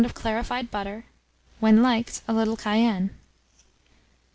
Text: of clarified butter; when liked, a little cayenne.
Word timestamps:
of 0.03 0.15
clarified 0.15 0.71
butter; 0.71 1.05
when 1.59 1.83
liked, 1.83 2.23
a 2.27 2.33
little 2.33 2.57
cayenne. 2.57 3.11